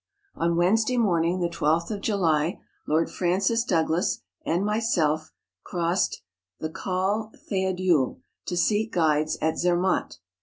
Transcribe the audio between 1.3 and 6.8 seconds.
the 12th of July, Lord PVancis Douglas and myself crossed the